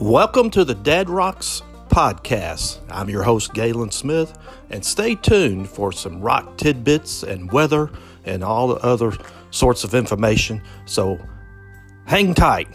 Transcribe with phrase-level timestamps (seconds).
[0.00, 2.78] Welcome to the Dad Rocks podcast.
[2.88, 4.38] I'm your host, Galen Smith,
[4.70, 7.90] and stay tuned for some rock tidbits and weather
[8.24, 9.12] and all the other
[9.50, 10.62] sorts of information.
[10.86, 11.18] So
[12.06, 12.68] hang tight.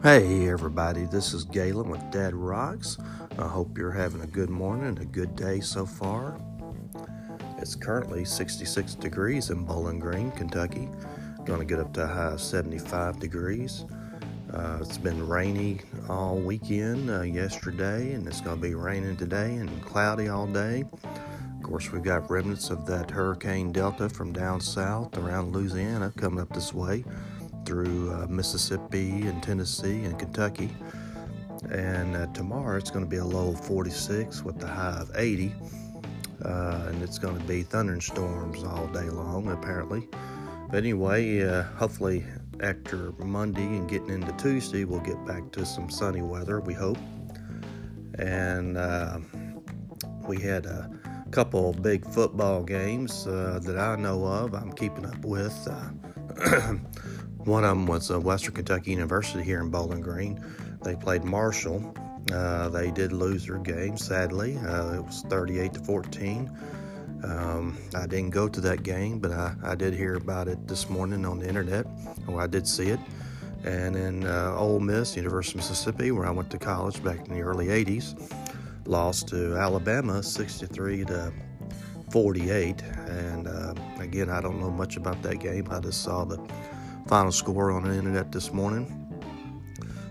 [0.00, 2.98] Hey, everybody, this is Galen with Dad Rocks.
[3.36, 6.40] I hope you're having a good morning, a good day so far.
[7.58, 10.88] It's currently 66 degrees in Bowling Green, Kentucky.
[11.44, 13.86] Going to get up to a high of 75 degrees.
[14.54, 19.56] Uh, it's been rainy all weekend uh, yesterday, and it's going to be raining today
[19.56, 20.84] and cloudy all day.
[21.02, 26.38] Of course, we've got remnants of that Hurricane Delta from down south around Louisiana coming
[26.38, 27.02] up this way
[27.68, 30.70] through uh, Mississippi and Tennessee and Kentucky.
[31.70, 35.10] And uh, tomorrow it's going to be a low of 46 with the high of
[35.14, 35.54] 80.
[36.42, 40.08] Uh, and it's going to be thunderstorms all day long, apparently.
[40.70, 42.24] But anyway, uh, hopefully
[42.60, 46.96] after Monday and getting into Tuesday, we'll get back to some sunny weather, we hope.
[48.18, 49.18] And uh,
[50.26, 50.90] we had a
[51.32, 55.54] couple big football games uh, that I know of, I'm keeping up with.
[57.48, 60.38] One of them was uh, Western Kentucky University here in Bowling Green.
[60.82, 61.94] They played Marshall.
[62.30, 64.58] Uh, they did lose their game, sadly.
[64.58, 66.50] Uh, it was 38 to 14.
[67.24, 70.90] Um, I didn't go to that game, but I, I, did hear about it this
[70.90, 71.86] morning on the internet,
[72.26, 73.00] or I did see it.
[73.64, 77.34] And in uh, Ole Miss, University of Mississippi, where I went to college back in
[77.34, 78.30] the early 80s,
[78.84, 81.32] lost to Alabama 63 to
[82.10, 82.82] 48.
[82.82, 85.66] And uh, again, I don't know much about that game.
[85.70, 86.36] I just saw the
[87.08, 88.94] final score on the internet this morning.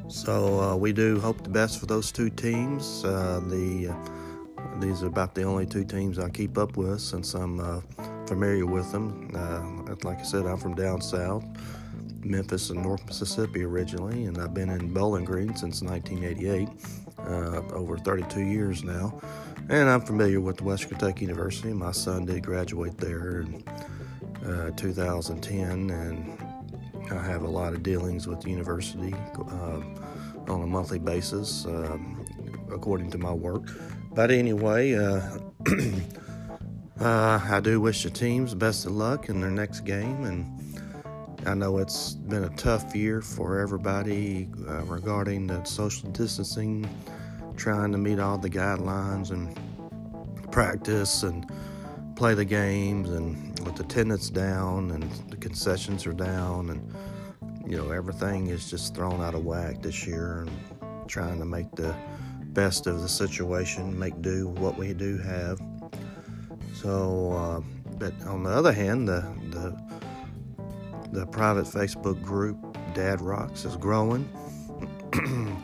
[0.08, 3.03] So uh, we do hope the best for those two teams.
[3.06, 7.36] Uh, the uh, these are about the only two teams I keep up with since
[7.36, 7.81] I'm uh,
[8.25, 9.31] familiar with them.
[9.36, 11.46] Uh, like I said, I'm from down south,
[12.24, 16.68] Memphis and North Mississippi originally, and I've been in Bowling Green since 1988,
[17.19, 19.19] uh, over 32 years now.
[19.69, 21.74] And I'm familiar with West Kentucky University.
[21.74, 23.63] My son did graduate there in
[24.78, 26.47] 2010, and
[27.12, 29.81] I have a lot of dealings with the university uh,
[30.47, 32.25] on a monthly basis, um,
[32.72, 33.69] according to my work.
[34.13, 35.22] But anyway, uh,
[37.00, 41.47] uh, I do wish the teams the best of luck in their next game, and
[41.47, 46.89] I know it's been a tough year for everybody uh, regarding the social distancing,
[47.56, 49.57] trying to meet all the guidelines and
[50.51, 51.50] practice and
[52.18, 56.92] play the games and with the attendance down and the concessions are down and
[57.70, 61.70] you know everything is just thrown out of whack this year and trying to make
[61.76, 61.96] the
[62.54, 65.62] best of the situation make do what we do have.
[66.74, 67.62] So uh,
[68.00, 69.78] but on the other hand the the
[71.12, 72.58] the private facebook group
[72.96, 74.28] dad rocks is growing.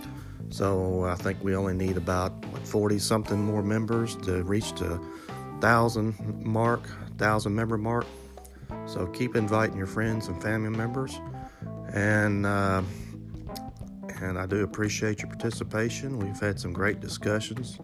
[0.50, 5.02] So i think we only need about 40 something more members to reach the
[5.64, 6.14] thousand
[6.44, 6.82] mark,
[7.18, 8.06] thousand member mark.
[8.86, 11.18] So keep inviting your friends and family members,
[11.94, 12.82] and uh,
[14.22, 16.20] and I do appreciate your participation.
[16.20, 17.80] We've had some great discussions.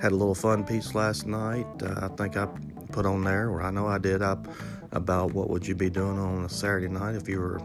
[0.00, 1.66] Had a little fun piece last night.
[1.82, 2.46] Uh, I think I
[2.90, 4.48] put on there, or I know I did, up
[4.92, 7.60] about what would you be doing on a Saturday night if you were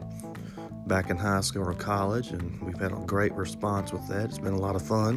[0.85, 4.25] back in high school or college, and we've had a great response with that.
[4.25, 5.13] It's been a lot of fun,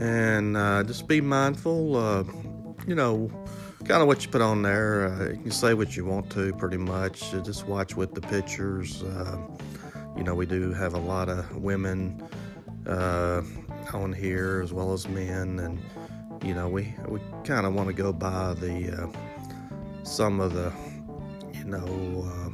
[0.00, 2.24] and uh, just be mindful.
[2.86, 3.30] You know,
[3.84, 5.06] kind of what you put on there.
[5.06, 7.32] Uh, you can say what you want to, pretty much.
[7.32, 9.02] Uh, just watch with the pictures.
[9.02, 9.38] Uh,
[10.16, 12.22] you know, we do have a lot of women
[12.86, 13.42] uh,
[13.92, 15.80] on here as well as men, and
[16.44, 20.72] you know, we we kind of want to go by the uh, some of the,
[21.52, 22.28] you know.
[22.28, 22.50] Uh,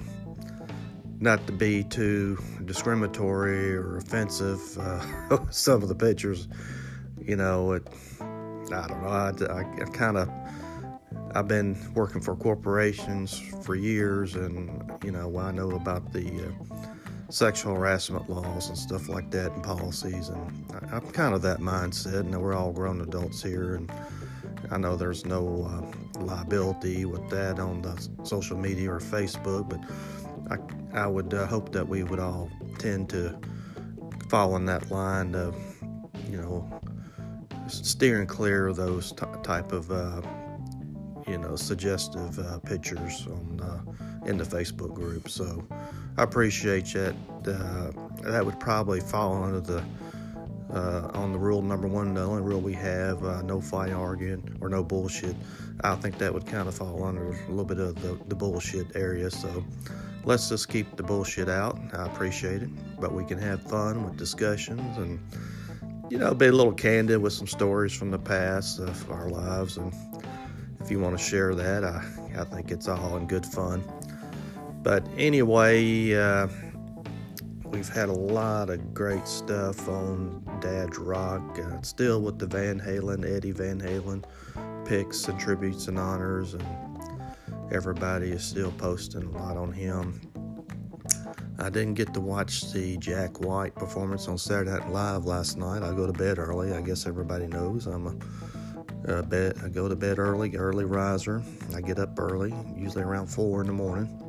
[1.21, 4.61] not to be too discriminatory or offensive,
[5.51, 6.47] some of the pictures,
[7.21, 7.85] you know, it,
[8.73, 9.09] I don't know.
[9.09, 10.31] I, I, I kind of
[11.35, 16.77] I've been working for corporations for years, and you know I know about the uh,
[17.29, 21.59] sexual harassment laws and stuff like that and policies, and I, am kind of that
[21.59, 22.21] mindset.
[22.21, 23.93] And we're all grown adults here, and
[24.71, 29.81] I know there's no uh, liability with that on the social media or Facebook, but
[30.51, 33.39] I I would uh, hope that we would all tend to
[34.29, 35.55] fall in that line of
[36.31, 36.81] you know
[37.69, 40.23] steering clear of those t- type of uh,
[41.27, 43.59] you know, suggestive uh, pictures on
[44.27, 45.29] in the Facebook group.
[45.29, 45.67] So
[46.17, 47.15] I appreciate that.
[47.47, 47.93] Uh,
[48.23, 49.83] that would probably fall under the
[50.73, 54.59] uh, on the rule number one, the only rule we have, uh, no fight arguing
[54.61, 55.35] or no bullshit.
[55.83, 58.95] I think that would kind of fall under a little bit of the, the bullshit
[58.95, 59.31] area.
[59.31, 59.65] So
[60.25, 61.79] let's just keep the bullshit out.
[61.95, 65.19] I appreciate it, but we can have fun with discussions and
[66.11, 69.77] you know be a little candid with some stories from the past of our lives.
[69.77, 69.93] And
[70.81, 72.05] if you want to share that, I
[72.39, 73.83] I think it's all in good fun.
[74.83, 76.15] But anyway.
[76.15, 76.49] Uh,
[77.71, 81.61] we've had a lot of great stuff on Dad Rocks.
[81.61, 84.25] Uh, still with the Van Halen, Eddie Van Halen
[84.85, 86.65] picks and tributes and honors, and
[87.71, 90.21] everybody is still posting a lot on him.
[91.59, 95.83] I didn't get to watch the Jack White performance on Saturday Night Live last night.
[95.83, 96.73] I go to bed early.
[96.73, 99.57] I guess everybody knows I'm a, a bed.
[99.65, 101.43] I go to bed early, early riser.
[101.75, 104.29] I get up early, usually around four in the morning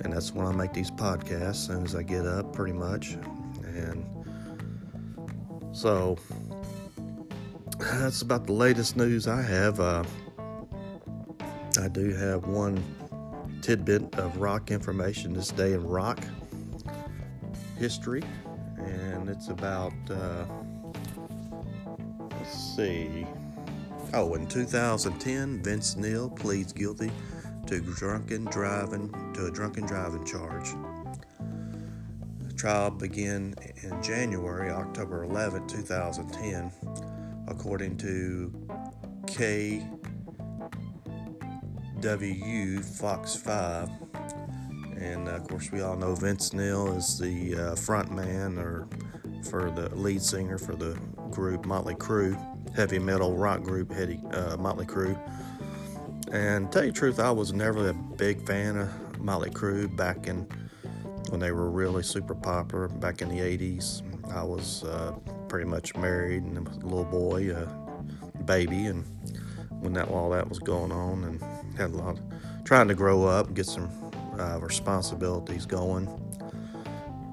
[0.00, 3.16] and that's when I make these podcasts as soon as I get up, pretty much.
[3.64, 4.06] And
[5.72, 6.16] so
[7.78, 9.80] that's about the latest news I have.
[9.80, 10.04] Uh,
[11.80, 12.82] I do have one
[13.68, 16.18] tidbit of rock information this day in rock
[17.76, 18.22] history,
[18.78, 20.46] and it's about, uh,
[22.30, 23.26] let's see.
[24.14, 27.10] Oh, in 2010, Vince Neil pleads guilty
[27.66, 30.70] to drunken driving to a drunken driving charge.
[32.46, 36.72] The trial began in January, October 11, 2010,
[37.48, 38.50] according to
[42.00, 43.90] KWU Fox 5.
[44.96, 48.88] And uh, of course, we all know Vince Neil is the uh, front man or
[49.50, 50.98] for the lead singer for the
[51.30, 52.36] group Motley Crue,
[52.74, 55.18] heavy metal rock group uh, Motley Crue
[56.32, 60.26] and tell you the truth, I was never a big fan of Motley Crue back
[60.26, 60.46] in
[61.30, 64.02] when they were really super popular back in the 80s.
[64.30, 65.12] I was uh,
[65.48, 67.66] pretty much married and a little boy, a
[68.42, 69.04] baby, and
[69.80, 71.42] when that all that was going on, and
[71.78, 73.88] had a lot of, trying to grow up, get some
[74.38, 76.08] uh, responsibilities going.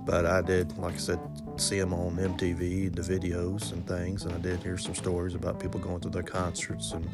[0.06, 1.19] But I did, like I said,
[1.57, 5.59] see them on MTV, the videos and things, and I did hear some stories about
[5.59, 7.09] people going to their concerts and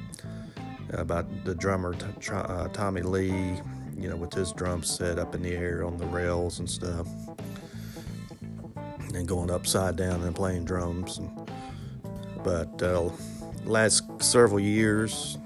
[0.94, 1.95] about the drummer
[2.33, 3.62] uh, Tommy Lee,
[3.98, 7.07] you know, with his drums set up in the air on the rails and stuff,
[9.13, 11.18] and going upside down and playing drums.
[11.18, 11.50] And,
[12.44, 13.10] but uh,
[13.63, 15.38] last several years,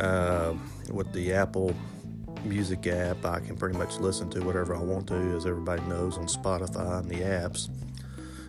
[0.00, 0.54] uh,
[0.90, 1.74] with the Apple
[2.44, 6.16] Music app, I can pretty much listen to whatever I want to, as everybody knows,
[6.16, 7.68] on Spotify and the apps.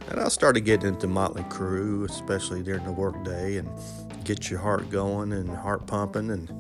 [0.10, 3.70] And I started getting into Motley Crue, especially during the workday, and
[4.24, 6.52] get your heart going and heart pumping and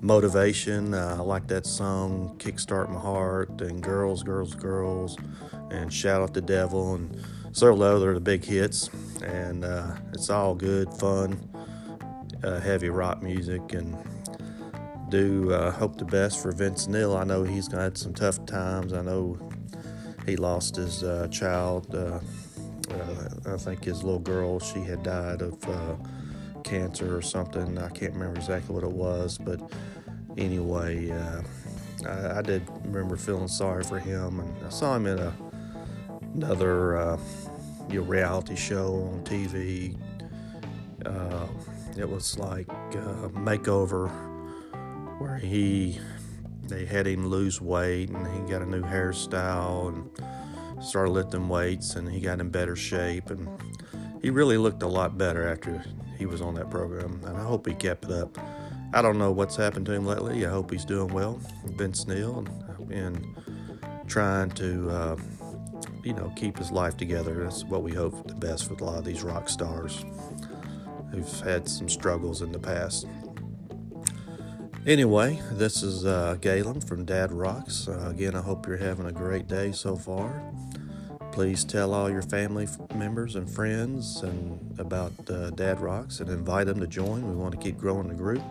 [0.00, 0.94] motivation.
[0.94, 5.16] Uh, I like that song, Kickstart My Heart, and Girls, Girls, Girls,
[5.70, 7.22] and Shout Out the Devil, and
[7.52, 8.88] several other the big hits.
[9.22, 11.38] And uh, it's all good, fun,
[12.42, 13.96] uh, heavy rock music, and
[15.08, 17.16] do uh, hope the best for Vince Neil.
[17.16, 18.92] I know he's had some tough times.
[18.92, 19.38] I know
[20.26, 21.94] he lost his uh, child.
[21.94, 22.20] Uh,
[23.46, 25.58] I think his little girl, she had died of
[26.64, 27.78] cancer or something.
[27.78, 29.60] I can't remember exactly what it was, but
[30.36, 31.42] anyway, uh,
[32.06, 35.34] I, I, did remember feeling sorry for him, and I saw him in a,
[36.34, 37.18] another uh,
[37.90, 39.96] you know, reality show on TV.
[41.96, 44.10] Uh, it was like a makeover
[45.20, 45.98] where he
[46.68, 51.96] they had him lose weight and he got a new hairstyle and started lifting weights
[51.96, 53.48] and he got in better shape and
[54.22, 55.82] he really looked a lot better after
[56.20, 58.38] he was on that program, and I hope he kept it up.
[58.92, 60.44] I don't know what's happened to him lately.
[60.44, 61.40] I hope he's doing well.
[62.06, 65.16] Neil and, and trying to, uh,
[66.04, 67.44] you know, keep his life together.
[67.44, 70.04] That's what we hope the best with a lot of these rock stars
[71.10, 73.06] who've had some struggles in the past.
[74.86, 77.86] Anyway, this is uh, Galen from Dad Rocks.
[77.86, 80.42] Uh, again, I hope you're having a great day so far.
[81.32, 86.66] Please tell all your family members and friends and about uh, Dad Rocks and invite
[86.66, 87.28] them to join.
[87.28, 88.42] We want to keep growing the group.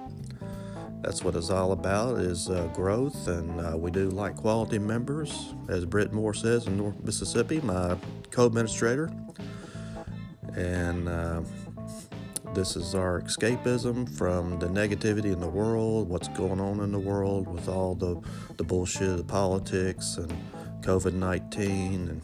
[1.01, 5.53] That's what it's all about is uh, growth, and uh, we do like quality members,
[5.69, 7.97] as Britt Moore says in North Mississippi, my
[8.31, 9.09] co-administrator.
[10.55, 11.41] And uh,
[12.53, 16.99] this is our escapism from the negativity in the world, what's going on in the
[16.99, 18.19] world with all the
[18.57, 20.31] the bullshit, the politics, and
[20.81, 22.21] COVID 19 and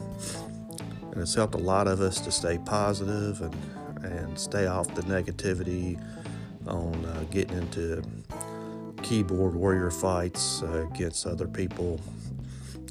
[1.12, 3.54] and it's helped a lot of us to stay positive and
[4.04, 5.98] and stay off the negativity
[6.66, 8.02] on uh, getting into
[9.02, 12.00] keyboard warrior fights uh, against other people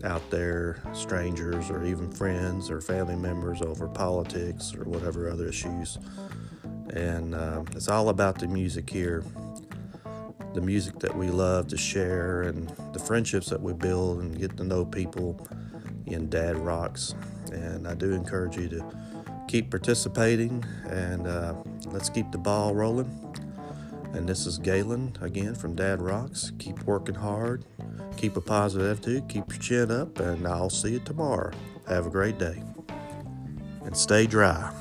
[0.03, 5.97] out there, strangers, or even friends or family members over politics or whatever other issues.
[6.93, 9.23] And uh, it's all about the music here
[10.55, 14.55] the music that we love to share and the friendships that we build and get
[14.55, 15.37] to know people
[16.05, 17.13] in Dad Rocks.
[17.51, 18.85] And I do encourage you to
[19.49, 21.55] keep participating and uh,
[21.87, 23.11] let's keep the ball rolling.
[24.13, 26.53] And this is Galen again from Dad Rocks.
[26.57, 27.65] Keep working hard,
[28.15, 31.51] keep a positive attitude, keep your chin up, and I'll see you tomorrow.
[31.89, 32.63] Have a great day
[33.83, 34.71] and stay dry.